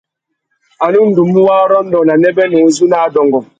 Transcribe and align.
A 0.83 0.85
nu 0.93 1.01
ndú 1.09 1.21
mú 1.31 1.39
warrôndô 1.47 1.99
nà 2.07 2.13
nêbênê 2.23 2.59
uzu 2.67 2.85
nà 2.91 2.97
adôngô. 3.05 3.39